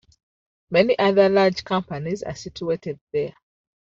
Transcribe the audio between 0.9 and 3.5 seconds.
other large companies are situated there.